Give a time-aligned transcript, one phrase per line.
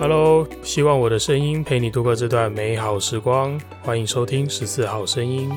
[0.00, 3.60] Hello，希望我的声音陪你度过这段美好时光。
[3.82, 5.50] 欢迎收听十四号声音。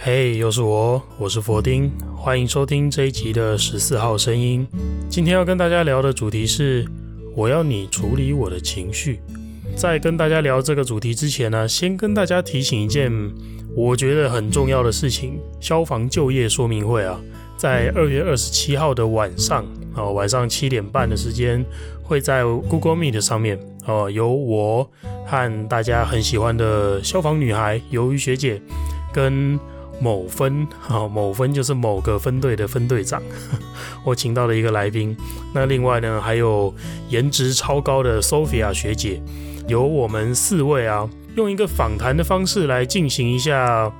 [0.00, 1.88] 嘿，又是我，我是佛丁。
[2.24, 4.64] 欢迎收听这一集的十四号声音。
[5.08, 6.86] 今天要跟大家聊的主题是，
[7.34, 9.18] 我要你处理我的情绪。
[9.74, 13.10] 在跟大家聊这个主题之前呢，先跟大家提醒一件
[13.74, 17.20] 我觉得很重要的事情：消防就业说明会啊，
[17.56, 21.64] 在二月二十七号的晚上哦，晚上七点半的时间，
[22.04, 24.88] 会在 Google Meet 上面哦，由我
[25.26, 28.62] 和大家很喜欢的消防女孩鱿鱼学姐
[29.12, 29.58] 跟。
[30.02, 33.22] 某分啊， 某分就是某个分队的分队长，
[34.04, 35.16] 我请到了一个来宾。
[35.54, 36.74] 那另外呢，还有
[37.08, 39.22] 颜值超高的 Sophia 学姐，
[39.68, 43.92] 由我们四位啊，用一个访谈的方式来进行一下，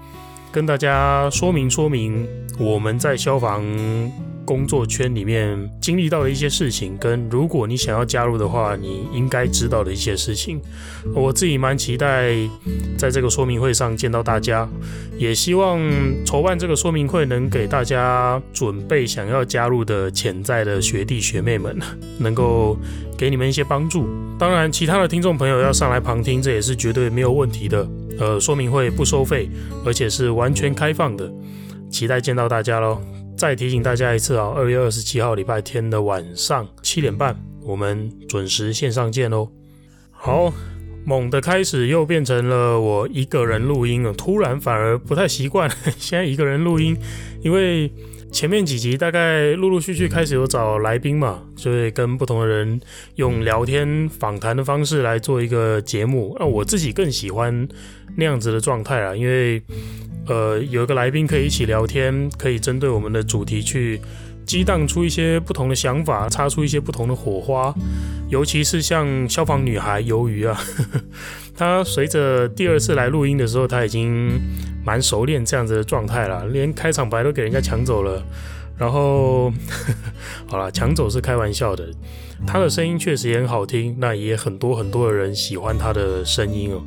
[0.50, 2.26] 跟大家说明说明
[2.58, 3.62] 我们在消防。
[4.44, 10.60] 工作圈里面经历到的一些事情，跟如果你想要加入的话，你应该知道的一些事情，
[11.14, 12.34] 我自己蛮期待
[12.98, 14.68] 在这个说明会上见到大家，
[15.16, 15.80] 也希望
[16.24, 21.78] 筹办这个说明会能给大家准备想要加入的潜在的学弟学妹们，
[22.18, 22.76] 能够
[23.16, 24.06] 给你们一些帮助。
[24.38, 27.88] 当然，其他的听众朋友要上来旁听，这也是绝对没有问题的。
[28.18, 29.48] 呃，说明会不收费，
[29.86, 31.32] 而且是完全开放的，
[31.90, 33.00] 期待见到大家喽。
[33.42, 39.50] 再提醒大家一次啊，二月二十七号礼拜天的晚上七点半，我们准时线上见喽。
[40.12, 40.54] 好，
[41.04, 46.96] 猛的开始又变成了我一个人录音了，突然反而不太习惯， 现在一个人录音，
[47.42, 47.92] 因为
[48.32, 52.80] 前面几集大概陆陆续续开始有找来宾嘛，就会跟不同的人
[53.16, 57.68] 用聊天访谈的方式来做一个节目，那我自己更喜欢
[58.16, 59.62] 那样子的状态啊，因为。
[60.28, 64.00] 呃，有一个来宾可以一起聊天，可以针对我们的主题去
[64.46, 67.74] 激荡出一些不同的想法，擦出一些不同的火花。
[68.28, 71.00] 尤其是像消防女孩鱿鱼啊，呵呵，
[71.56, 74.30] 她随着第二次来录音的时候，她已经
[74.84, 78.22] 蛮熟练这样子的状态啦，连开场白都给人家抢走了。
[78.78, 79.94] 然后，呵呵，
[80.46, 81.88] 好了，抢走是开玩笑的，
[82.46, 86.82] 他的声音确实也很好听，那也很多很多的人喜欢他的声音哦。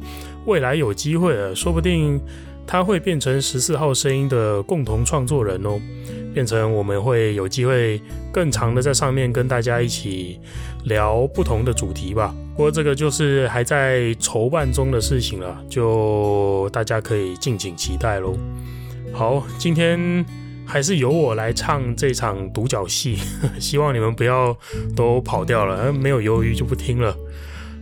[0.46, 2.20] 未来有机会啊，说不定。
[2.68, 5.80] 他会变成十四号声音的共同创作人哦，
[6.34, 10.40] 变成我们会有机会更长的在上面跟大家一起
[10.86, 12.34] 聊不同的主题吧。
[12.56, 18.36] 不过这个就是还在筹办中的事情了，就大家可以敬请期待喽。
[19.14, 20.26] 好，今天
[20.66, 23.18] 还是由我来唱这场独角戏，
[23.60, 24.58] 希望你们不要
[24.96, 27.16] 都跑掉了，没有鱿鱼就不听了。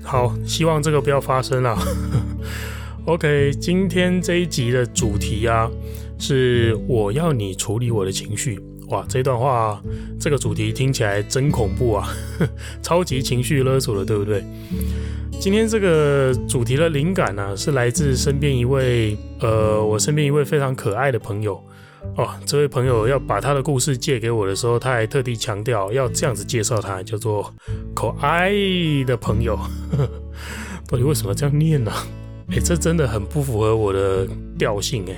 [0.03, 1.77] 好，希望这个不要发生了。
[3.05, 5.69] OK，今天这一集的主题啊，
[6.17, 8.57] 是我要你处理我的情绪。
[8.87, 9.81] 哇，这段话，
[10.17, 12.07] 这个主题听起来真恐怖啊，
[12.81, 14.41] 超级情绪勒索的，对不对？
[15.37, 21.61] 今天这个主题的灵感呢、是来自身边一位，呃，我身边一位非常可爱的朋友。
[22.15, 27.53] 哦，这位朋友要把他的故事借给我的时候，他还特地强调要这样子介绍他，叫做
[27.93, 28.53] 可爱
[29.05, 29.59] 的朋友。
[30.87, 31.91] 到底为什么这样念呢、
[32.49, 34.27] 哎，这真的很不符合我的
[34.57, 35.15] 调性哎，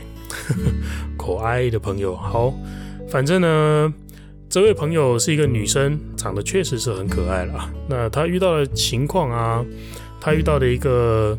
[1.17, 2.15] 可爱的朋友。
[2.15, 2.53] 好，
[3.09, 3.93] 反正呢，
[4.49, 7.69] 这位朋友是一个女生，长得确实是很可爱啦。
[7.89, 9.65] 那她遇到的情况啊，
[10.21, 11.37] 她遇到的一个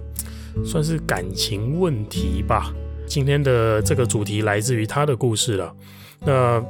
[0.64, 2.72] 算是感情问题吧。
[3.06, 5.72] 今天的这个主题来自于她的故事了。
[6.24, 6.62] 那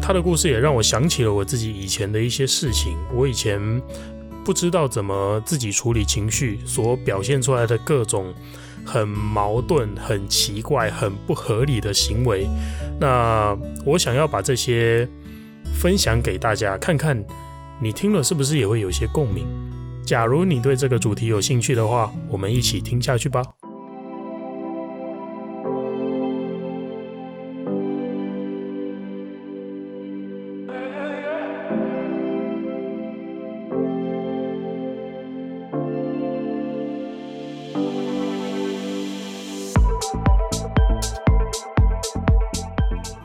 [0.00, 2.96] 她的故事也让我想起了我自己以前的一些事情。
[3.14, 3.60] 我以前。
[4.44, 8.32] 不知道怎么自己处理情绪，所表现出来的各种
[8.84, 12.46] 很矛盾、很奇怪、很不合理的行为。
[13.00, 15.08] 那我想要把这些
[15.80, 17.24] 分享给大家，看看
[17.80, 19.46] 你听了是不是也会有些共鸣。
[20.04, 23.42] 假如你对这个主题有兴趣的话，我们一起听下去吧。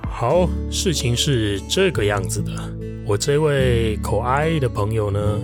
[0.10, 2.52] 好，事情是这个样子的。
[3.06, 5.40] 我这位可爱的朋友呢，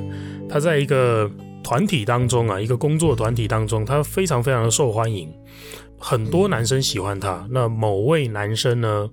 [0.50, 1.31] 他在一个
[1.63, 5.31] 团体当中啊，一个工作团体当中，他非常非常的受欢迎，
[5.98, 7.48] 很多男生喜欢他。
[7.50, 9.10] 那某位男生呢，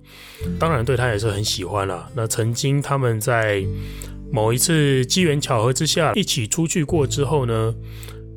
[0.59, 2.09] 当然对他也是很喜欢啦。
[2.13, 3.63] 那曾经他们在
[4.29, 7.73] 某一次机缘巧合之下一起出去过之后呢，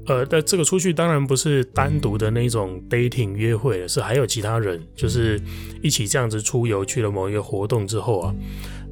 [0.07, 5.41] 呃，但这个出去当然不是单独的那种 dating 约会，是还有其他人，就是
[5.83, 8.35] 一起这样子出游去了某一个活动之后啊。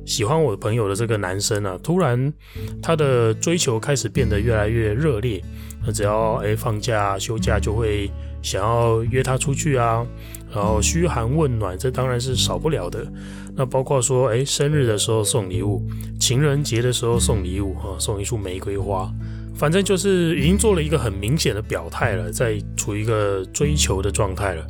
[0.05, 2.31] 喜欢我朋友的这个男生啊，突然
[2.83, 5.43] 他的追求开始变得越来越热烈。
[5.87, 8.11] 那只要诶放假休假就会
[8.43, 10.07] 想要约他出去啊，
[10.55, 13.05] 然后嘘寒问暖，这当然是少不了的。
[13.57, 15.83] 那包括说诶生日的时候送礼物，
[16.19, 19.13] 情人节的时候送礼物啊，送一束玫瑰花，
[19.57, 24.65] 反正就是已经做了一个很明显的表态了，在处于一个追求的状态了。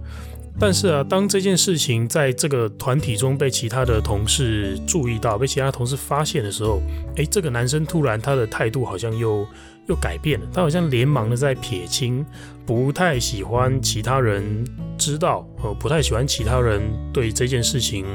[0.57, 6.81] 但是啊，当这件事情在这个团体中被其他的同事注意到，被其他同事发现的时候，
[7.17, 9.45] 诶，这个男生突然他的态度好像又
[9.87, 12.25] 又改变了，他好像连忙的在撇清，
[12.65, 14.65] 不太喜欢其他人
[14.99, 16.83] 知道，呃，不太喜欢其他人
[17.13, 18.07] 对这件事情，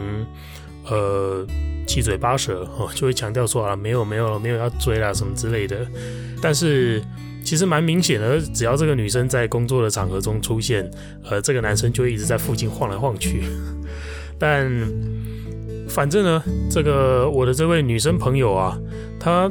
[0.89, 1.45] 呃，
[1.87, 5.85] 七嘴八舌，就会强调说啊，没有没有没有要追啦什么之类的，
[6.41, 7.01] 但是。
[7.41, 10.87] 其实蛮明显的，只要这个女生在工作的场合中出现，
[11.23, 13.43] 呃，这个男生就会一直在附近晃来晃去。
[14.37, 14.69] 但
[15.87, 18.77] 反正呢，这个我的这位女生朋友啊，
[19.17, 19.49] 她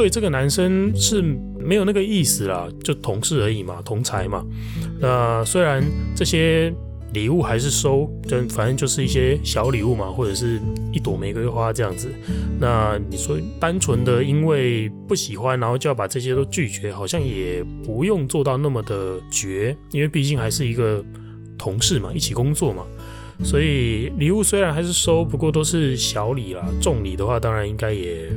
[0.00, 1.20] 对这个男生是
[1.58, 4.42] 没有那个意思啦，就同事而已嘛，同才嘛。
[4.98, 5.84] 那虽然
[6.16, 6.72] 这些。
[7.12, 10.60] 礼物还是收，就反正就是一些小礼物嘛，或者是
[10.92, 12.08] 一朵玫瑰花这样子。
[12.60, 21.04] 那你说单纯的因为不喜欢，然后就要把这些都拒绝，好像也不用做到那么的绝，因为毕竟还是一个
[21.58, 22.86] 同事嘛，一起工作嘛。
[23.42, 28.28] 所以礼物虽然还是收，不过都是小礼啦，重礼的话当然应该也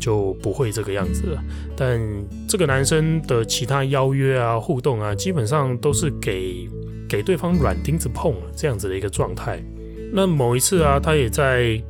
[0.00, 1.42] 就不会这个样子了。
[1.76, 2.00] 但
[2.48, 6.68] 这个男生的其他邀约啊、互动啊，基本上都是给。
[7.06, 9.62] 给对方软钉子碰这样子的一个状态。
[10.10, 11.80] 那某一次啊，他也在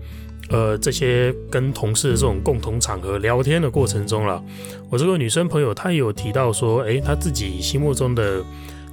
[0.50, 4.43] 呃这些跟同事的这种共同场合聊天的过程中了，
[4.90, 8.44] 我这个女生朋友她也有提到说，诶，她自己心目中的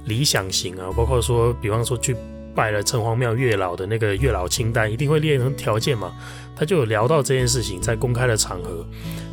[0.06, 2.16] 理想型啊，包括说，比方说去
[2.54, 6.12] 拜了城隍庙月老的那个月老清单，一定会列成条件嘛。
[6.54, 8.84] 他就有聊到这件事情在公开的场合，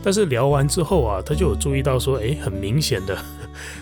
[0.02, 3.18] 但是聊完之后啊，他就有注意到说，诶，很明显的。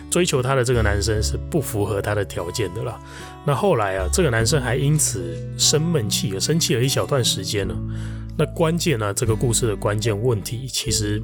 [0.10, 3.00] 追求她的这个男生是不符合她的条件的啦。
[3.45, 7.75] 那后来啊，这个男生还因此生闷气，生气了一小段时间呢。
[8.38, 11.22] 那关键呢，这个故事的关键问题其实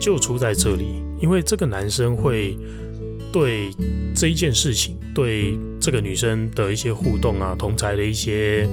[0.00, 2.56] 就出在这里，因为这个男生会
[3.34, 3.68] 对
[4.14, 8.64] 这一件事情，对这个女生的一些互动啊，同侪的一些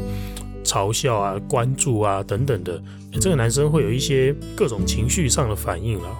[0.64, 2.80] 嘲笑啊、关注啊等等的，
[3.20, 6.16] 这个男生会有一些各种情绪上的反应了。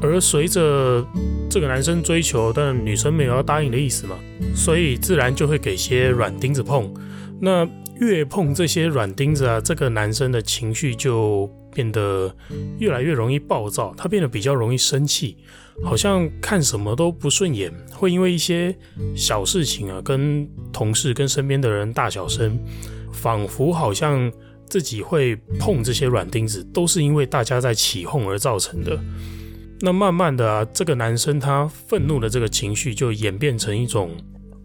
[0.00, 1.04] 而随着
[1.50, 4.16] 这个男生追求，但女生没有要答应的意思嘛，
[4.54, 6.88] 所以自然就会给些软钉子碰。
[7.40, 7.68] 那
[8.00, 12.34] 越碰这些软钉子啊，这个男生的情绪就变得
[12.78, 15.36] 越来越容易暴躁，他变得比较容易生气，
[15.82, 18.76] 好像看什么都不顺眼，会因为一些
[19.16, 22.58] 小事情啊，跟同事、跟身边的人大小声，
[23.12, 24.32] 仿佛好像
[24.68, 28.98] 自己会碰这些软钉子，都是因为大家在起哄而造成的。
[29.80, 34.10] 那慢慢的啊，这个男生他愤怒的这个情绪就演变成一种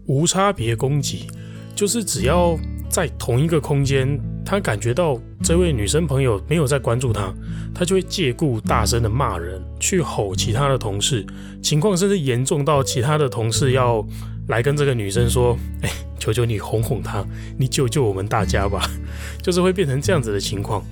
[0.06, 1.26] 无差别攻击，
[1.74, 2.56] 就是只要
[2.90, 7.32] 在同一个空间，他感觉到这位女生朋友没有在关注他，
[7.72, 11.24] 他就会借故大声的骂人，去吼其他的同事，
[11.62, 14.04] 情况甚至严重到其他的同事要
[14.48, 17.24] 来跟这个女生说：“哎，求求你哄哄她，
[17.56, 18.82] 你救救我们大家吧。
[19.40, 20.84] ”就是会变成这样子的情况。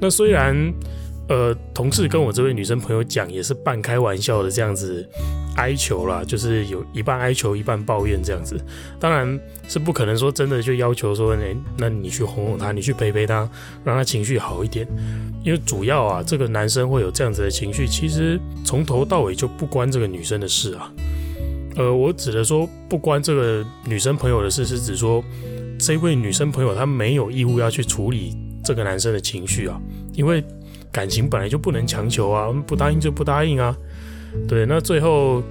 [0.00, 0.72] 那虽然。
[1.28, 5.08] 呃，同事跟我这位女生朋友讲，也是半开玩笑的这样子
[5.56, 8.60] 哀求啦，就是有一半哀求一半抱怨这样子。
[8.98, 13.48] 当然是不可能说真的就要求说，那那你去哄哄她，你去陪陪她，
[13.84, 14.86] 让她情绪好一点。
[15.44, 20.92] 因为主要啊，这个男生会有这样子的情绪，其实从头到尾就不关这个女生的事啊。
[21.76, 25.24] 呃，我指的说不关这个女生朋友的事，是指说
[25.78, 29.80] 这位女生朋友她没有义务要去处理这个男生的情绪啊，
[30.14, 30.44] 因为。
[30.92, 33.74] 感情本来就不能强求啊，不答应就不答应啊。
[34.46, 35.42] 对，那最后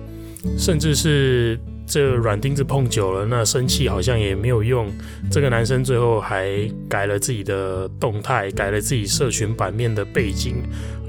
[0.57, 4.87] 甚至是这软钉子碰久了，那生气好像也没有用。
[5.29, 6.49] 这个男生最后还
[6.87, 10.55] 改了自己的动态，改了自己社群版面的背景，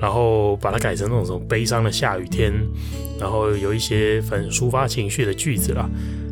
[0.01, 2.53] 然后把它改成那种什么悲伤的下雨天，
[3.21, 5.89] 然后有一些很抒发情绪的句子啦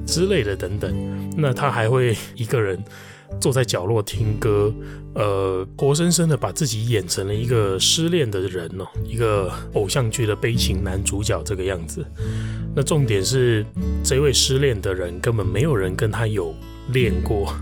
[0.07, 0.93] 之类的等等。
[1.37, 2.83] 那他还会一个人
[3.39, 4.73] 坐在角落听歌，
[5.15, 12.05] 呃，活生生的把自己演成了一个失恋的人哦，一个偶像剧的悲情男主角这个样子。
[12.75, 13.65] 那重点是，
[14.03, 16.55] 这位失恋的人根本没有人跟他有
[16.93, 17.55] 恋过。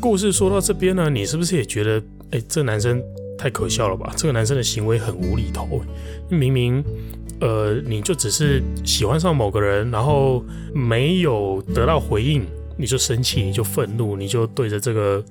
[0.00, 3.02] 故事说到这边呢，你是不是也觉得，哎，这男生
[3.36, 4.12] 太可笑了吧？
[4.16, 5.80] 这个男生的行为很无厘头，
[6.30, 6.84] 明明。
[7.40, 12.44] 呃，你就只是喜欢上某个人，然后没有得到回应，
[12.78, 15.22] 你就生气，你就愤怒，你就对着这个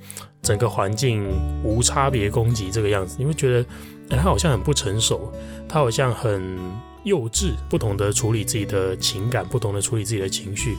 [0.42, 1.25] 整个环境
[1.63, 3.70] 无差别攻击这个样子，你会觉得，
[4.10, 5.32] 哎，他好像很不成熟，
[5.68, 6.58] 他好像很
[7.04, 10.75] 幼稚，不懂得处理自己的情感，不懂得处理自己的情绪。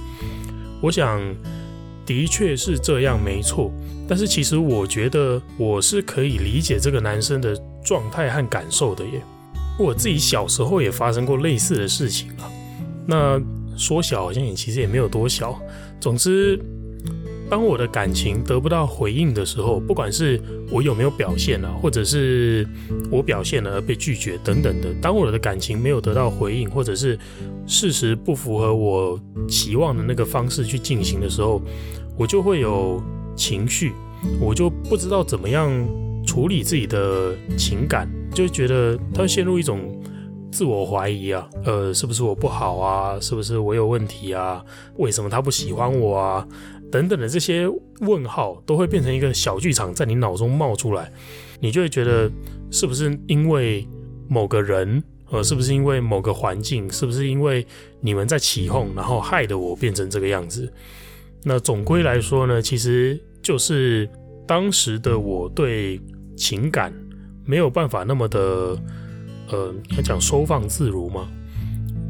[0.83, 1.21] 我想，
[2.05, 3.73] 的确是这样，没错。
[4.07, 9.23] 但是其实我觉得我是可以理解这个男生的状态和感受的耶。
[9.79, 12.51] 我自己小时候也发生过类似的事情啊。
[13.07, 13.41] 那
[13.77, 15.59] 说小好像也其实也没有多小。
[16.00, 16.59] 总之，
[17.50, 20.40] 当我的感情得不到回应的时候，不管是
[20.71, 22.67] 我有没有表现啊，或者是
[23.11, 27.19] 我表现了而被拒绝等等的，当我的感情没有得到回应，或者是
[27.67, 31.61] 事实不符合我期望的那个方式去进行的时候，
[32.17, 33.02] 我就会有
[33.35, 33.93] 情绪，
[34.40, 35.71] 我就不知道怎么样
[36.26, 38.09] 处理自己的情感。
[38.35, 39.98] 就觉得他陷入一种
[40.50, 43.21] 自我怀疑啊，呃，是不是我不好啊？
[43.21, 44.64] 是不是我有问题啊？
[44.97, 46.47] 为什么他不喜欢我啊？
[46.90, 47.69] 等等的这些
[48.00, 51.12] 问号都会变成一个小剧场在你脑中冒出来，
[51.61, 52.31] 你就会觉得
[52.71, 53.87] 是不是因为
[54.26, 57.67] 某个人，呃，是不是因为某个环境，是不是因为
[58.00, 60.73] 你们在起哄，然后害得我变成这个样子？
[61.45, 64.09] 那总归来说呢，其实就是
[64.47, 66.00] 当时的我对
[66.37, 66.93] 情感。
[67.45, 68.76] 没有办法那么的，
[69.50, 71.28] 呃，要讲收放自如吗？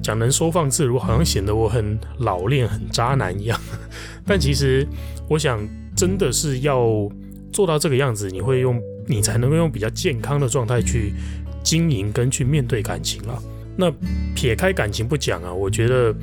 [0.03, 3.61] 讲能收放自如，好像显得我很老练、很渣男一样。
[4.25, 4.87] 但其实，
[5.29, 5.61] 我想
[5.95, 6.87] 真的是要
[7.53, 11.13] 做到这个样子，你会用，你才能够用比较健康的状态去
[11.63, 13.43] 经营跟去面对感情了。
[13.77, 13.93] 那
[14.35, 16.15] 撇开感情不讲啊，我觉得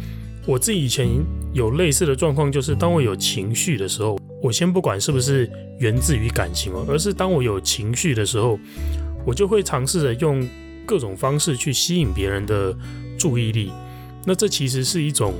[0.48, 1.07] 我自己以前
[1.53, 8.57] 有类似的状况，就是当我有情绪的时候，我先不管是不是源自于感情哦，而是当我有情绪的时候。
[9.27, 10.48] 我就会尝试着用
[10.86, 12.75] 各种方式去吸引别人的
[13.18, 13.72] 注意力，
[14.25, 15.34] 那这其实是一种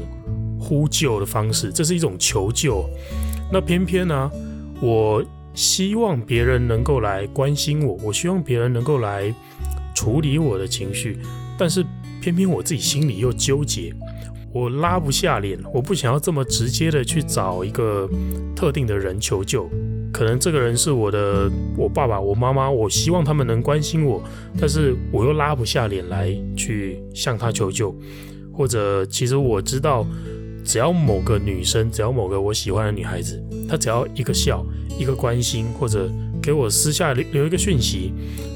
[0.60, 2.84] 呼救的方式，这是一种求救。
[3.52, 4.30] 那偏偏呢，
[4.82, 5.24] 我
[5.54, 9.34] 希望别人能够来关心我，我希望别人能够来
[9.94, 11.20] 处理我的情绪，
[11.58, 11.86] 但是
[12.22, 13.94] 偏偏我自己心里又纠结，
[14.52, 18.10] 我拉不下脸，我不想要这么直接的去找一个
[18.56, 19.70] 特定的人求救。
[20.15, 24.24] 可能这个人是我的，我爸爸、我妈妈，我希望他们能关心我，
[24.57, 27.93] 但是我又拉不下脸来去向他求救，
[28.53, 30.07] 或者其实我知道，
[30.63, 34.65] 只要某个女生，只要某个我喜欢的女孩子，她只要一个笑、
[34.98, 36.10] 一个关心，或者
[36.41, 38.13] 给我私下留留一个讯息，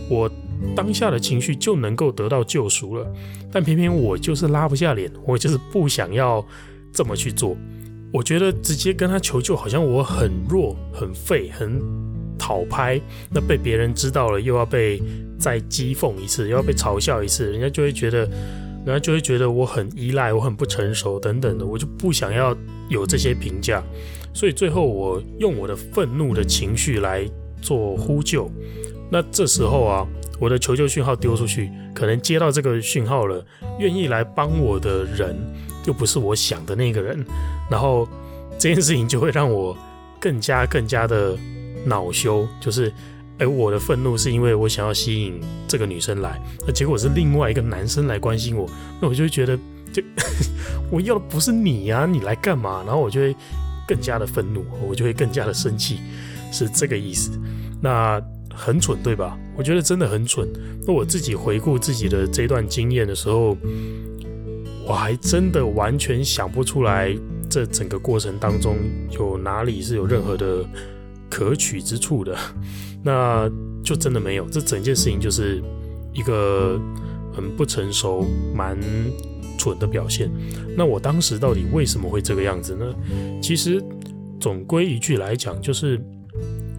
[0.10, 0.32] 我
[0.74, 3.06] 当下的情绪就能够得到救赎了。
[3.52, 6.42] 但偏偏我就是拉不下脸，我就是不想要
[6.94, 7.58] 这么去做。
[8.12, 11.80] 我觉得直接跟他求救，好像我很弱、很废、很
[12.38, 13.00] 讨拍。
[13.30, 15.02] 那被别人知道了，又要被
[15.38, 18.20] 再讥讽一次，又要被嘲笑一次，人家就会觉得，
[18.84, 21.66] 人家就会觉得我很依赖，我很不成熟等等的。
[21.66, 22.56] 我就不想要
[22.90, 23.84] 有这些评价，
[24.34, 27.24] 所以最后我用我的愤怒的情绪来
[27.62, 28.50] 做呼救。
[29.12, 30.08] 那这时候啊，
[30.40, 33.46] 我的求救讯号丢出去，可能接到这个讯号了，
[33.80, 35.36] 愿意来帮我的人，
[35.86, 37.26] 又不是我想的那个人。
[37.70, 38.08] 然后
[38.58, 39.76] 这件事情就会让我
[40.20, 41.38] 更加更加的
[41.86, 42.92] 恼羞，就是，
[43.38, 48.70] 哎，我的愤怒是因为我想要吸引这个女生来，那结果是另外一个男生来关心我，
[49.02, 49.58] 那我就觉得，
[49.94, 50.04] 就
[50.92, 52.84] 我要的不是你呀，你来干嘛？
[52.86, 53.36] 然后我就会
[53.88, 56.00] 更加的愤怒，我就会更加的生气，
[56.52, 57.32] 是这个意思。
[57.82, 58.22] 那
[58.54, 59.38] 很蠢，对吧？
[59.56, 60.46] 我觉得真的很蠢。
[60.86, 63.56] 那我自己回顾自己的这段经验的时候，
[64.90, 67.16] 我还真的完全想不出来。
[67.48, 68.78] 这整个过程当中
[69.12, 70.66] 有哪里是有任何的
[71.30, 72.36] 可取之处的？
[73.06, 73.48] 那
[73.84, 74.50] 就真的没有。
[74.50, 75.62] 这整件事情就是
[76.12, 76.80] 一个
[77.32, 78.80] 很不成熟、蛮
[79.60, 80.28] 蠢的表现。
[80.76, 82.86] 那我当时到底为什么会这个样子呢？
[83.42, 83.80] 其实
[84.40, 86.00] 总归一句来讲，就是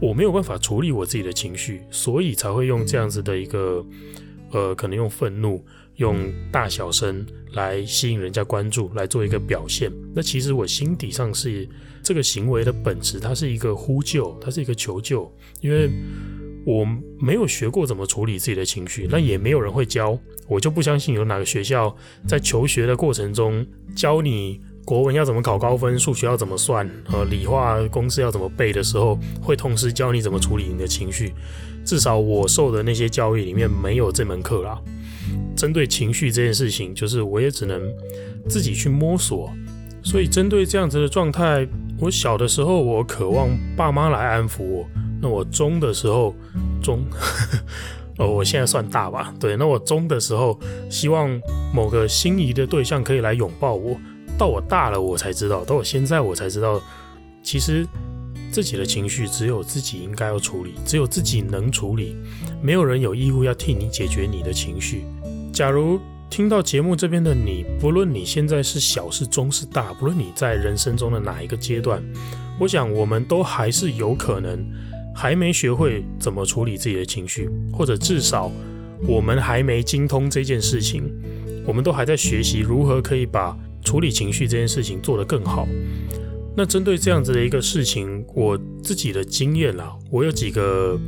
[0.00, 3.85] 我没有办法处理我自己的情绪，所以才会用这样子的一个
[4.50, 5.64] 呃，可能用愤怒。
[5.97, 9.92] 用大小声来吸引人家关注，来做一个表现。
[10.14, 11.69] 那其实我心底上是
[12.02, 15.30] 这个行为的本质，它是一个呼救，它是一个求救。
[15.61, 15.90] 因为
[16.64, 16.87] 我
[17.21, 20.19] 没有学过怎么处理自己的情绪，那也没有人会教。
[20.49, 21.95] 我就不相信有哪个学校
[22.26, 24.59] 在求学的过程中教你
[24.90, 31.32] 国文要怎么考高分，数学要怎么算，呃，理化公式要怎么背的时候，会同时教你怎么处理你的情绪。
[31.85, 34.76] 至少我受的那些教育里面没有这门课啦。
[35.56, 37.80] 针对情绪这件事情，就是我也只能
[38.49, 39.49] 自己去摸索。
[40.02, 41.64] 所以针对这样子的状态，
[42.00, 44.85] 我小的时候我渴望爸妈来安抚我，
[45.23, 46.35] 那我中的时候
[46.82, 47.04] 中，
[48.18, 50.59] 哦， 我现在算大吧，对，那我中的时候
[50.90, 51.40] 希望
[51.73, 53.97] 某个心仪的对象可以来拥抱我。
[54.40, 56.80] 到我大了，我才知道，到我现在我才知道，
[57.42, 57.87] 其实
[58.50, 62.16] 自己的情绪只有自己应该要处理，只有自己能处理，
[62.62, 65.04] 没有人有义务要替你解决你的情绪。
[65.52, 72.02] 假如听到节目这边的你，不论你现在是小是中是大，不论你在人生中的哪一个阶段，
[72.59, 74.59] 我想我们都还是有可能
[75.14, 78.50] 还没学会怎么处理自己的情绪，或者至少
[79.06, 81.12] 我们还没精通这件事情，
[81.66, 85.66] 我们都还在学习如何可以把处理情绪这件事情做得更好。
[86.56, 90.99] 那针对这样子的一个事情，我自己的经验啦，我有几个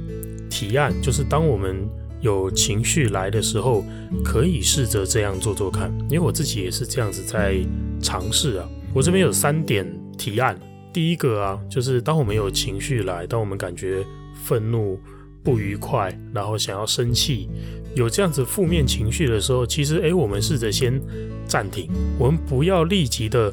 [0.49, 1.88] 提案，就是当我们
[2.21, 3.85] 有情绪来的时候，
[4.25, 7.57] 可以试着这样做做看，因为我自己也是这样子在
[8.00, 8.69] 尝试啊。
[8.95, 9.85] 我这边有三点
[10.17, 10.59] 提案，
[10.93, 14.05] 第一个啊，就是当我们有情绪来，当我们感觉
[14.45, 14.99] 愤怒、
[15.43, 17.49] 不愉快，然后想要生气，
[17.95, 21.01] 有这样子负面情绪的时候，其实诶，我们试着先
[21.47, 23.53] 暂停，我们不要立即的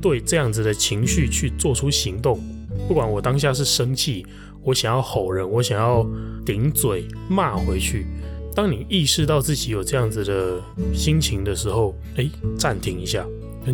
[0.00, 2.38] 对这样子的情绪去做出行动，
[2.86, 4.26] 不管我当下是生气。
[4.64, 6.06] 我想要吼人，我想要
[6.46, 8.06] 顶嘴骂回去。
[8.54, 10.62] 当你意识到自己有这样子的
[10.94, 13.26] 心情的时候，诶，暂停一下，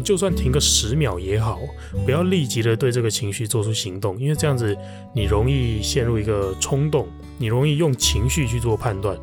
[0.03, 1.61] 就算停个十秒也好，
[2.07, 4.75] 不要立即的对这个情绪做出行动，因为这样子
[5.15, 7.07] 你容易陷入一个冲动，
[7.39, 9.19] 你容易用情绪去做判断。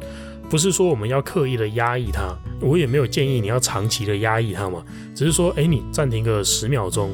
[0.49, 4.83] 不是说我们要刻意的压抑它，我也没有建议你要长期的压抑它嘛，
[5.15, 7.11] 只是说，诶，你暂停个十秒钟。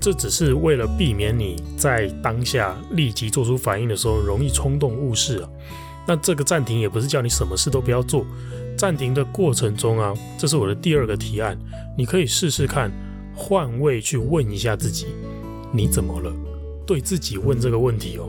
[0.00, 5.48] 这只是为了避免你在当下立即做出反应的时候容易冲动误事啊。
[6.06, 8.26] 那这个暂停也不是叫你什么事都不要做，
[8.76, 11.56] 暂停的过程中啊，这是我的第二个提案，
[11.96, 12.92] 你可以试试看
[13.34, 15.06] 换位去问一下自己，
[15.72, 16.30] 你怎么了？
[16.86, 18.28] 对自己问这个问题哦。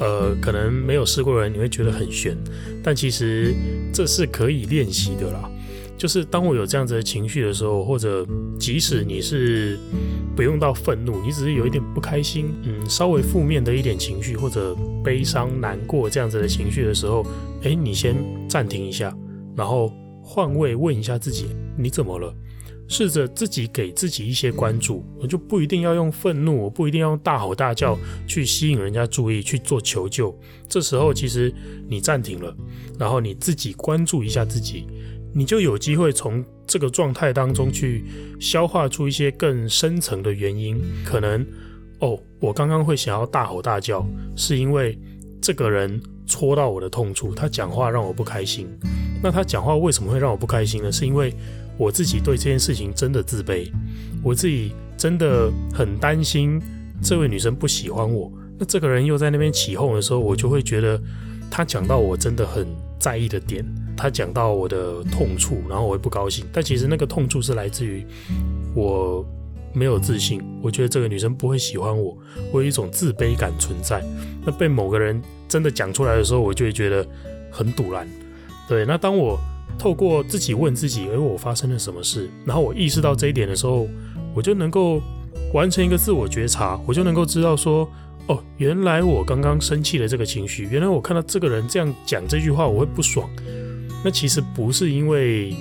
[0.00, 2.36] 呃，可能没有试过的人你会觉得很悬，
[2.82, 3.54] 但其实
[3.92, 5.48] 这是可以练习的啦。
[5.96, 8.26] 就是当我有这样子的情绪的时候，或者
[8.58, 9.78] 即使你是
[10.34, 17.22] 不用到愤怒，你只是有一点不开心，嗯，稍微负面的一点情绪，或者悲伤、难过这样子的情绪的时候，
[17.64, 18.16] 诶，你先
[18.48, 19.14] 暂停一下，
[19.54, 22.34] 然后换位问一下自己，你怎么了？
[22.90, 30.36] 试着自己给自己一些关注，我就不一定要用愤怒，我不一定要用大吼大叫去吸引人家注意，去做求救。
[30.68, 31.54] 这时候其实
[31.88, 32.52] 你暂停了，
[32.98, 34.88] 然后你自己关注一下自己。
[35.32, 38.04] 你就有机会从这个状态当中去
[38.40, 41.46] 消化出一些更深层的原因，可能
[42.00, 44.98] 哦，我刚刚会想要大吼大叫，是因为
[45.40, 48.66] 这个人戳到我的痛处，他讲话让我不开心。
[49.22, 50.90] 那他讲话为什么会让我不开心呢？
[50.90, 51.32] 是因为
[51.80, 53.66] 我自己对这件事情真的自卑，
[54.22, 56.60] 我自己真的很担心
[57.02, 58.30] 这位女生不喜欢我。
[58.58, 61.00] 那这个人又在那边起哄的时候，我就会觉得
[61.50, 62.66] 他讲到我真的很
[62.98, 63.64] 在意的点。
[63.96, 66.44] 他讲到我的痛处，然后我会不高兴。
[66.52, 68.04] 但其实那个痛处是来自于
[68.74, 69.24] 我
[69.72, 72.14] 没有自信，我觉得这个女生不会喜欢我，
[72.52, 74.04] 我有一种自卑感存在。
[74.44, 77.06] 那被某个人真的讲出来的时候，我就会觉得
[77.50, 78.06] 很赌烂。
[78.68, 79.40] 对，那当我
[79.80, 82.28] 透过自己问自己，诶，我发生了什么事？
[82.44, 83.88] 然后我意识到这一点的时候，
[84.34, 85.00] 我就能够
[85.54, 87.90] 完成一个自我觉察，我就能够知道说，
[88.26, 93.26] 哦，原来我刚刚生气的这个情绪，原来我看到这个人这样讲这句话，我会不爽。
[94.04, 95.54] 那其实不是因为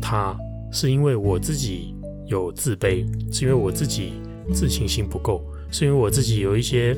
[0.00, 0.34] 他，
[0.72, 1.94] 是因为我自己
[2.26, 4.14] 有自卑，是因为我自己
[4.54, 6.96] 自信心不够，是因为我自己有一些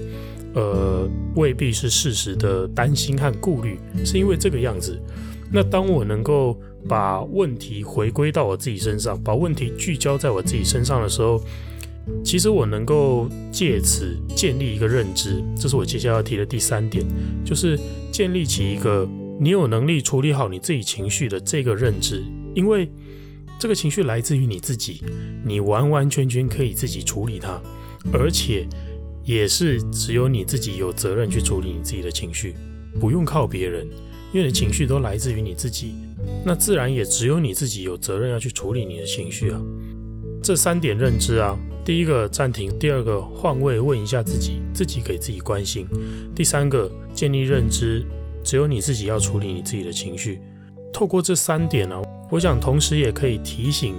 [0.54, 5.02] 呃未必是事实的担心和顾虑，是因为这个样子。
[5.54, 11.40] 那当我能够把问题回归到我自己身上，把问题聚焦在我自己身上的时候，
[12.24, 17.06] 其实我能够借此建立一个认知，这是我接下来要提的第三点，
[17.44, 17.78] 就是
[18.10, 19.08] 建立起一个。
[19.40, 22.22] 你有能力处理好你自己情绪的这个认知，
[22.54, 22.88] 因为
[23.58, 25.02] 这个情绪来自于你自己，
[25.44, 27.60] 你完完全全可以自己处理它，
[28.12, 28.64] 而且
[29.24, 32.54] 也是只有你自己有责任去处理你自己的情绪，
[33.00, 33.88] 不用靠别人，
[34.34, 35.94] 因为你情绪都来自于你自己，
[36.44, 39.62] 那自然也只有你自己有责任要去处理你的情绪啊。
[40.42, 45.86] 这三点认知啊，第一个暂停，第二个换位问一下自己，自己给自己关心，
[46.34, 48.04] 第三个建立认知。
[48.42, 50.38] 只有你自己要处理你自己的情绪。
[50.92, 53.94] 透过这三点呢、啊，我想同时也可以提醒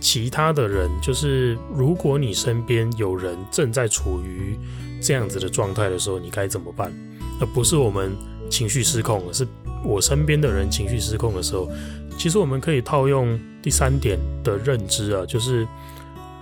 [0.00, 4.56] 其他的人，就是如果你身边有人正在处于
[4.98, 6.90] 这样子的状态的时候，你该怎么办？
[7.38, 8.12] 而不是我们
[8.48, 9.46] 情绪失控，而是
[9.84, 11.68] 我身边的人情绪失控的时候，
[12.16, 15.66] 其实我们可以套用第三点的认知啊，就是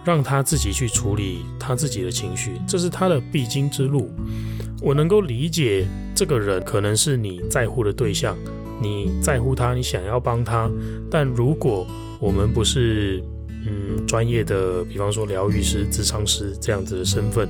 [0.04, 4.10] 让他自己去处理他自己的情绪，这是他的必经之路。
[4.80, 8.36] 我能够理解这个人可能是你在乎的对象，
[8.80, 10.70] 你在乎他，你想要帮他，
[11.10, 11.86] 但如果
[12.18, 13.22] 我们不是
[13.66, 17.46] 嗯专业的，比方说疗愈师、咨商师这样子的身份，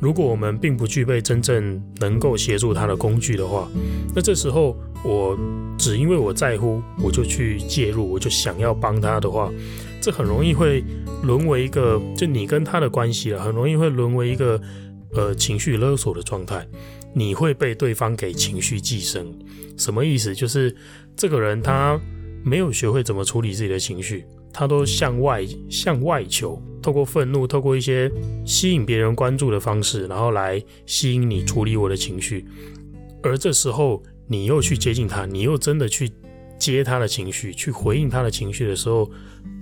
[0.00, 3.68] 如果我们并不具备真正能够协助他的工具的话，
[4.14, 5.38] 那这时候我
[5.78, 9.52] 只因为我在乎，我就去介入，我就想要帮他的话，
[10.00, 10.84] 这很容易会
[11.22, 14.60] 沦为一个就你跟他的关系了，很容易会沦为一个。
[15.14, 16.66] 呃，情绪勒索的状态，
[17.14, 19.32] 你会被对方给情绪寄生。
[19.78, 20.34] 什么意思？
[20.34, 20.76] 就是
[21.16, 21.98] 这个人他
[22.44, 28.08] 没有学会怎么处理自己的情绪，他都向外向外求，透过愤怒，透过一些
[28.44, 32.46] 吸引别人关注的方式，然后来吸引你处理我的情绪。
[33.24, 36.08] 而这时候你又去接近他，你又真的去
[36.60, 39.10] 接他的情绪，去回应他的情绪的时候，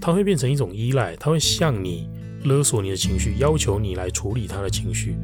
[0.03, 2.07] 他会变成一种依赖，他会向你。
[2.45, 5.17] 勒索你的情绪，要求你来处理他的情绪，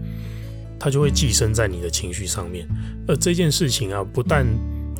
[0.79, 2.67] 他就会寄生在你的情绪上面。
[3.07, 4.47] 而这件事情啊，不但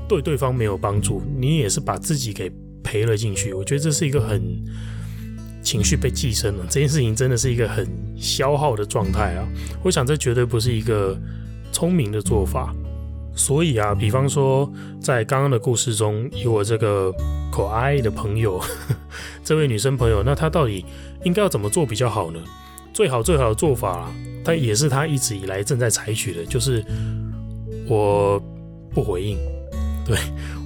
[0.07, 2.53] 对对方没有帮助，你也是把自己给
[2.85, 3.55] 赔了进去。
[3.55, 4.63] 我觉得这是一个很
[5.63, 9.47] 情绪被寄生了，这件事情真的是一个很消耗的状态啊。
[9.83, 11.19] 我想这绝对不是一个
[11.73, 12.75] 聪明的做法。
[13.33, 14.71] 所以啊，比方说
[15.01, 17.13] 在刚刚的故事中，以我这个
[17.53, 18.61] 可爱的朋友，
[19.45, 20.85] 这位女生朋友，那她到底？
[21.25, 22.41] 应该要怎么做比较好呢？
[22.93, 26.85] 最好最好的做法啊，但也是她一直以来正在采取的，就是
[27.87, 28.43] 我
[28.93, 29.39] 不回应，
[30.11, 30.19] 对，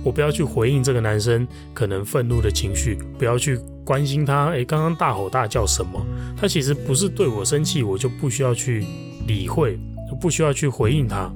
[0.02, 6.00] 我不要去回应这个男生可能愤怒的情绪，不要去关心他，诶，刚刚大吼大叫什么？
[6.34, 8.86] 他其实不是对我生气，我就不需要去
[9.26, 9.78] 理会，
[10.18, 11.30] 不需要去回应他。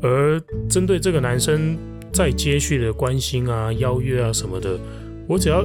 [0.00, 1.76] 而针对这个男生
[2.10, 4.78] 再接续的关心啊、邀约啊什么的，
[5.28, 5.62] 我只要。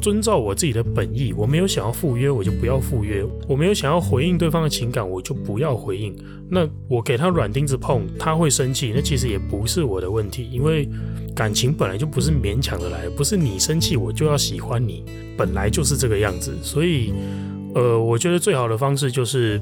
[0.00, 6.16] 遵照我自己的本意，我没有想要赴约，我就不要赴约；我没有想要回应对方的情感，我就不要回应。
[6.48, 10.88] 那我给他软钉子碰，他会生气，那其实也不是我的问题，因为
[11.34, 15.04] 感情本来就不是勉强的来，不是你生气我就要喜欢你，
[15.36, 16.56] 本来就是这个样子。
[16.62, 17.12] 所以，
[17.74, 19.60] 呃，我觉得最好的方式就是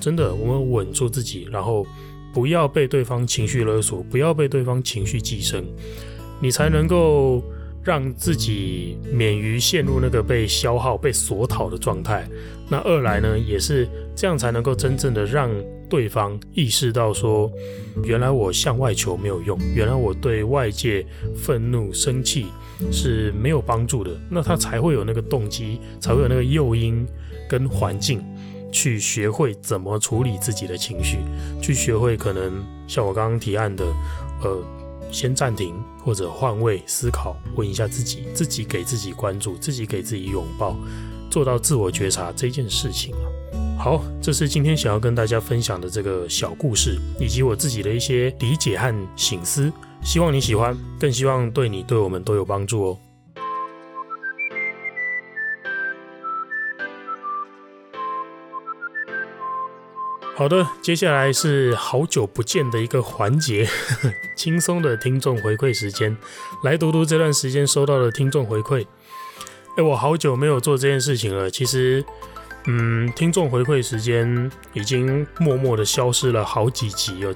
[0.00, 1.86] 真的，我们稳住自己，然后
[2.32, 5.64] 不要被对方情绪勒索，不要被对方情绪寄生，
[6.40, 7.42] 你才能够。
[7.84, 12.26] 让自己免于陷入那个被消耗、被索讨的状态。
[12.68, 15.50] 那二来呢，也是这样才能够真正的让
[15.88, 17.52] 对方意识到说，
[18.02, 21.04] 原来我向外求没有用，原来我对外界
[21.36, 22.46] 愤怒、生气
[22.90, 24.10] 是没有帮助的。
[24.30, 27.06] 那他才会有那个动机，才会有那个诱因
[27.46, 28.24] 跟环境，
[28.72, 31.18] 去学会怎么处理自己的情绪，
[31.60, 33.84] 去学会可能像我刚刚提案的，
[34.42, 34.83] 呃。
[35.14, 35.72] 先暂停，
[36.04, 40.76] 或者换位思考，问一下自己，自己给自己关注，自己给自己拥抱，
[41.30, 43.14] 做到自我觉察这件事情。
[43.78, 49.72] 好，这是今天想要跟大家分享的这个小故事，以及我自己的一些理解和醒思。
[50.02, 52.98] 希望你喜欢，更希望对你、对我们都有帮助哦。
[60.36, 63.68] 好的，接下来是好久不见的一个环节，
[64.34, 66.14] 轻松的听众回馈时间，
[66.64, 68.84] 来读读这段时间收到的听众回馈。
[69.76, 71.48] 哎，我好久没有做这件事情了。
[71.48, 72.04] 其实，
[72.66, 77.32] 嗯，听众回馈时间已经默默的消失了好几集了。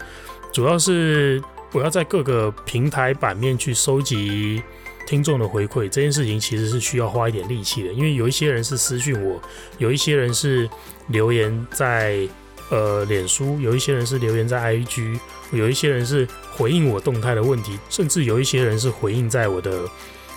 [0.52, 1.40] 主要是
[1.72, 4.60] 我要在各个平台版面去收集
[5.06, 9.40] 听众的回馈，这件事情其实是需要花一点力气的，因为有一些人是私讯我，
[9.78, 10.68] 有一些人是
[11.06, 12.28] 留言在。
[12.70, 15.18] 呃，脸书有一些人是留言在 IG，
[15.52, 19.88] 有一些人是回应我动态的问题，甚至有一些人是回应在我的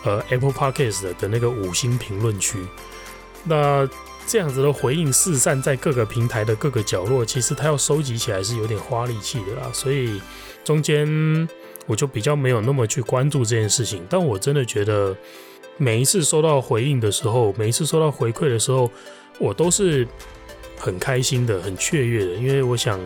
[0.05, 2.57] 呃 Apple Podcast 的那个五星评论区。
[3.43, 3.85] 那
[4.25, 9.69] 这样子的回应四散在各个平台的各个角落，其实他要收集起来是有点花力气的啦。
[9.73, 10.21] 所以
[10.63, 11.05] 中间
[11.85, 14.05] 我就比较没有那么去关注这件事情。
[14.09, 15.13] 但我真的觉得
[15.75, 18.89] 每一次收到回应的时候，每一次收到回馈的时候，
[19.37, 20.07] 我都是。
[20.81, 22.99] 很开心的，很雀跃的，因为我想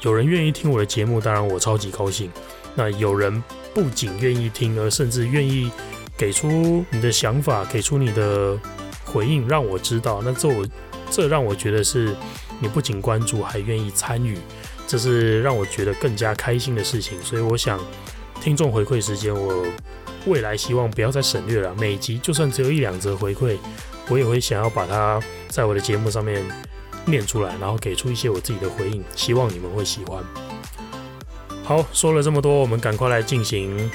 [0.00, 2.30] 有人愿意听我的节目，当然我超级高兴。
[2.74, 3.42] 那有人
[3.74, 5.70] 不仅愿意听，而甚至愿意
[6.16, 8.58] 给出你的想法，给出你的
[9.04, 10.22] 回应，让我知道。
[10.24, 10.66] 那这我
[11.10, 12.16] 这让我觉得是
[12.60, 14.38] 你不仅关注，还愿意参与，
[14.86, 17.20] 这是让我觉得更加开心的事情。
[17.22, 17.78] 所以我想，
[18.40, 19.66] 听众回馈时间，我
[20.26, 23.58] 未来希望不要再省略了，每集就算只有一两则回馈。
[24.08, 26.44] 我也会想要把它在我的节目上面
[27.06, 30.22] 念出来，然后给出一些我自己的回应，希望你们会喜欢。
[31.64, 33.90] 好，说了这么多，我们赶快来进行，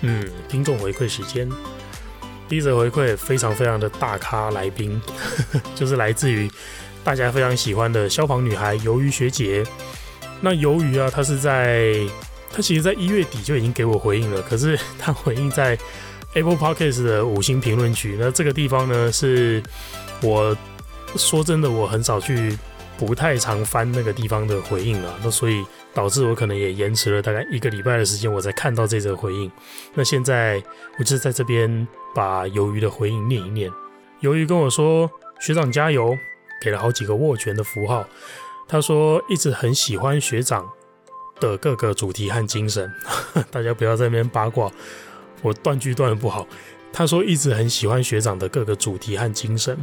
[0.00, 1.48] 嗯，听众回馈时间。
[2.48, 5.00] 第一则回馈非常非常的大咖来宾，
[5.74, 6.50] 就是来自于
[7.02, 9.64] 大家非常喜欢的消防女孩鱿鱼学姐。
[10.40, 11.94] 那鱿鱼啊，她是在
[12.52, 15.78] 她其实，在一月底就已经给我回应了，可是她回应在
[16.34, 18.16] Apple Podcast 的五星评论区。
[18.20, 19.62] 那这个地方呢，是
[20.20, 20.54] 我
[21.16, 22.58] 说真的，我很少去，
[22.98, 25.14] 不太常翻那个地方的回应啊。
[25.22, 29.50] 那所以导致我可能也延迟了大概一个礼拜的时间，我才看到这则回应。
[29.94, 30.62] 那现在
[30.98, 33.70] 我就在这边把鱿鱼的回应念一念。
[34.22, 36.16] 鱿鱼跟我说：“学长加油！”
[36.62, 38.06] 给了好几个握拳的符号。
[38.66, 40.66] 他说一直很喜欢学长
[41.38, 42.90] 的各个主题和精神，
[43.50, 44.70] 大家不要在那边八卦，
[45.42, 46.46] 我断句断得不好。
[46.96, 49.76] 他说一直很喜欢学长的各个主题和精神，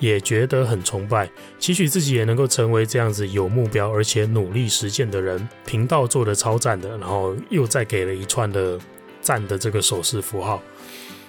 [0.00, 5.48] 也觉得很崇拜，期许自己也能够成为这样子有目标而且努力实践的人。
[5.64, 8.76] 频道做得超赞的，然后又再给了一串的
[9.20, 10.60] 赞的这个手势符号。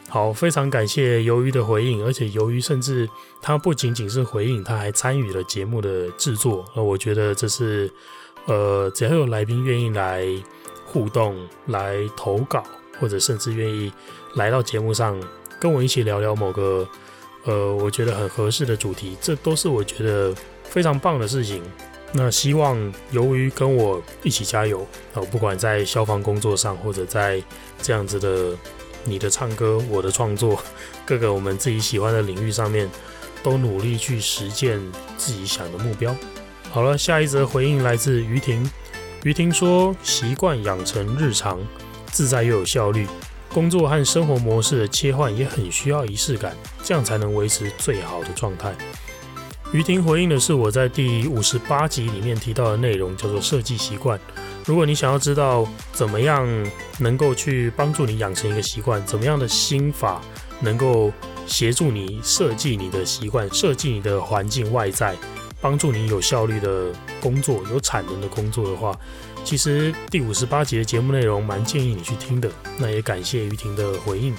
[0.10, 3.08] 好，非常感谢鱿鱼的回应，而且鱿鱼甚至
[3.40, 6.66] 他不仅仅是回应，他还参与了节目的制作。
[6.76, 7.92] 那我觉得这是，
[8.48, 10.26] 呃，只要有来宾愿意来
[10.84, 12.64] 互动、来投稿，
[13.00, 13.92] 或者甚至愿意
[14.38, 15.22] 来到节目上
[15.60, 16.88] 跟我一起聊聊某个，
[17.44, 21.62] 呃，我觉得很合适的主题，这都是我觉得非常棒的事情。
[22.14, 22.78] 那希望
[23.12, 27.44] 由于跟我一起加油，呃，不管在消防工作上，或者在
[27.82, 28.56] 这样子的。
[29.10, 30.62] 你的唱歌，我的创作，
[31.06, 32.90] 各个我们自己喜欢的领域上面，
[33.42, 34.82] 都努力去实践
[35.16, 36.14] 自己想的目标。
[36.72, 38.70] 好了，下一则回应来自于婷。
[39.24, 41.58] 于婷说：“习惯养成日常，
[42.12, 43.08] 自在又有效率。
[43.58, 48.72] 工作和生活模式的切换也很需要仪式感，这样才能维持最好的状态。”
[49.74, 54.20] 于婷回应的是我在第五十八集里面提到的内容，叫做设计习惯。
[54.64, 56.48] 如果你想要知道怎么样
[57.00, 60.22] 能够去帮助你养成一个习惯，怎么样的心法
[60.60, 61.12] 能够
[61.48, 65.16] 协助你设计你的习惯，设计你的环境外在，
[65.60, 68.96] 帮助你有效率的工作、有产能的工作的话，
[69.48, 72.52] 其实第五十八集的节目内容蛮建议你去听的。
[72.78, 74.36] 那也感谢于婷的回应。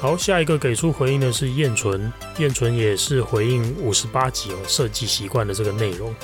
[0.00, 6.14] 好，下一个给出回应的是燕纯，燕纯也是回应五十八集哦，设计习惯的这个内容。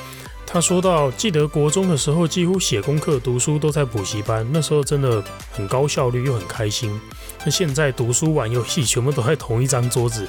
[0.47, 7.01] 他说到，记得国中的时候，几乎写功课、读书都在补习班，那时候真的很高效率又很开心。
[7.45, 10.29] 那现在读书玩游戏全部都在同一张桌子，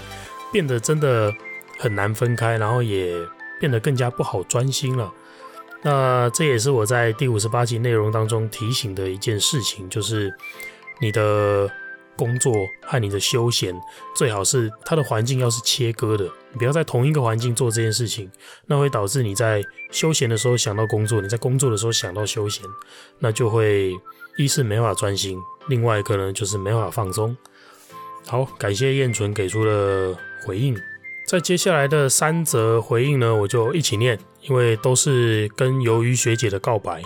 [0.52, 1.32] 变得真的
[1.78, 3.16] 很难分开，然后也
[3.60, 5.14] 变得更加不好专心了。
[5.84, 10.34] 那这也是我在第五十八集内容当中提醒的一件事情，就是
[11.00, 11.70] 你的。
[12.16, 13.74] 工作和你的休闲
[14.16, 18.30] 最好是它的环境要是切割的，你不要在同一个环境做这件事情，
[18.68, 22.64] 那会导致你在休闲的时候想到工作，你在工作的时候想到休闲，
[23.18, 23.92] 那就会
[24.38, 27.36] 一是没法专心，另外一个呢就是没法放松。
[28.28, 30.16] 好，感谢燕纯给出了
[30.46, 30.80] 回应，
[31.26, 37.02] 在接下来的三则回应呢，我就一起念，因为都是跟鱿鱼学姐的告白。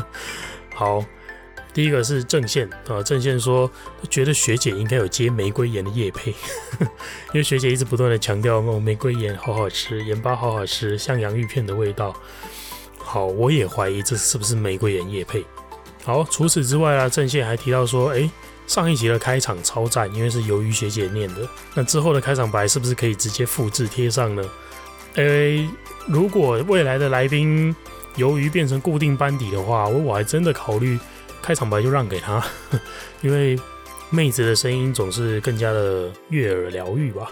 [0.74, 1.04] 好。
[1.74, 3.70] 第一个是郑宪啊，郑宪说
[4.02, 6.34] 他觉得学姐应该有接玫瑰盐的叶配，
[7.30, 12.12] 因为学姐一直不断的强调哦，玫瑰盐好好吃，盐巴好好吃，像洋芋片的味道。
[12.98, 15.44] 好，我也怀疑这是不是玫瑰盐叶配。
[16.02, 18.28] 好，除此之外啊，郑宪还提到说，哎，
[18.68, 24.44] 上一集的开场超赞，因为是鱿鱼学姐念的，那之后的开场白是不是可以直接复制贴上呢？
[25.16, 25.68] 哎，
[26.06, 27.74] 如果未来的来宾
[28.16, 30.96] 鱿鱼变成固定班底的话，我我还真的考虑。
[31.40, 32.44] 开场白就让给他，
[33.22, 33.58] 因为
[34.10, 37.30] 妹子的声音总是更加的悦耳疗愈吧。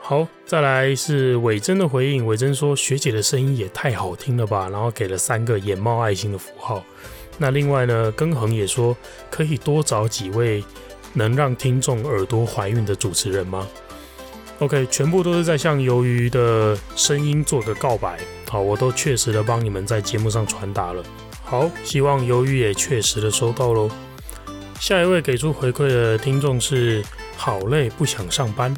[0.00, 2.24] 好，再来是伟珍的回应。
[2.24, 6.82] 伟珍说：“学姐的声音也太好听了吧！”然后给了三个眼冒爱心的符号。
[7.38, 8.96] 那另外呢，庚恒也说
[9.30, 10.62] 可以多找几位
[11.12, 13.66] 能让听众耳朵怀孕的主持人吗
[14.60, 18.18] ？OK，全部都是在向鱿鱼的声音做个告白。
[18.48, 21.02] 好，我都确实的帮你们在节目上传达了。
[21.42, 23.90] 好，希望鱿鱼也确实的收到喽。
[24.78, 27.02] 下一位给出回馈的听众是
[27.36, 28.74] 好累不想上班，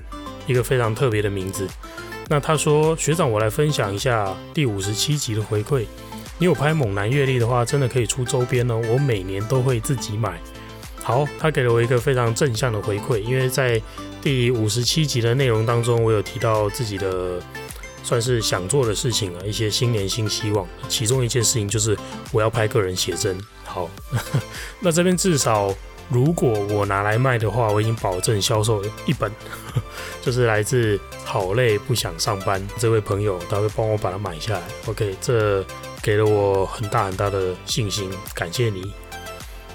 [0.46, 1.66] 一个非常特别的名字。
[2.28, 5.84] 那他说，学长，我来分享一下第五十七集的回馈。
[6.38, 10.40] 你有拍猛男阅历的话，真的可以出周边哦，我每年都会自己买。
[11.02, 13.80] 好，他给了我一个非常正向的回馈，因为在
[14.22, 17.40] 第五十七集的内容当中，我有提到自己的。
[18.06, 20.68] 算是想做的事情啊，一些新年新希望。
[20.90, 21.96] 其中一件事情就是
[22.32, 23.34] 我要拍个人写真。
[23.64, 23.88] 好，
[24.78, 25.74] 那这边至少
[26.10, 29.32] 如果我拿来卖的话，我已经保证销售一本，
[30.20, 34.62] 就是来自好累不想上班这位朋友，他会帮我把它买下来。
[34.84, 35.64] OK，这
[36.04, 38.92] 给了我很大很大的信心，感谢你。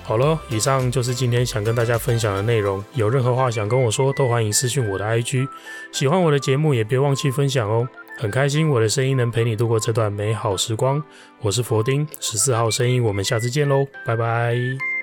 [0.04, 2.84] 好了，以上就是今天想跟大家分享的内容。
[2.94, 5.48] 有任何话想跟我说，都欢迎私信我的 IG。
[5.92, 7.88] 喜欢我的节目，也别忘记分享哦。
[8.20, 11.02] 很开心我的声音能陪你度过这段美好时光。
[11.42, 14.99] 我是佛丁，十四号声音，我们下次见喽，拜拜。